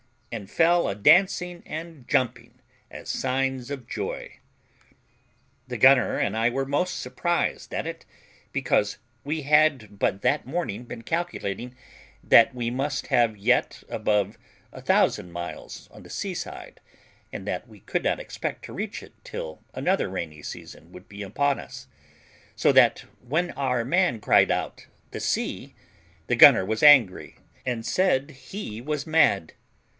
and 0.31 0.49
fell 0.49 0.87
a 0.87 0.95
dancing 0.95 1.61
and 1.65 2.07
jumping, 2.07 2.57
as 2.89 3.07
signs 3.09 3.69
of 3.69 3.85
joy. 3.85 4.39
The 5.67 5.77
gunner 5.77 6.17
and 6.17 6.35
I 6.37 6.49
were 6.49 6.65
most 6.65 6.99
surprised 7.01 7.71
at 7.73 7.85
it, 7.85 8.05
because 8.53 8.97
we 9.25 9.41
had 9.43 9.99
but 9.99 10.21
that 10.21 10.47
morning 10.47 10.85
been 10.85 11.01
calculating 11.03 11.75
that 12.23 12.55
we 12.55 12.71
must 12.71 13.07
have 13.07 13.37
yet 13.37 13.83
above 13.89 14.39
1000 14.71 15.31
miles 15.33 15.89
on 15.91 16.01
the 16.01 16.09
sea 16.09 16.33
side, 16.33 16.79
and 17.31 17.45
that 17.45 17.67
we 17.67 17.81
could 17.81 18.03
not 18.05 18.19
expect 18.19 18.63
to 18.65 18.73
reach 18.73 19.03
it 19.03 19.13
till 19.23 19.59
another 19.73 20.09
rainy 20.09 20.41
season 20.41 20.91
would 20.93 21.09
be 21.09 21.21
upon 21.23 21.59
us; 21.59 21.87
so 22.55 22.71
that 22.71 22.99
when 23.19 23.51
our 23.51 23.83
man 23.83 24.19
cried 24.19 24.49
out, 24.49 24.87
"The 25.11 25.19
sea," 25.19 25.75
the 26.27 26.37
gunner 26.37 26.65
was 26.65 26.81
angry, 26.81 27.35
and 27.65 27.85
said 27.85 28.31
he 28.31 28.79
was 28.81 29.05
mad. 29.05 29.53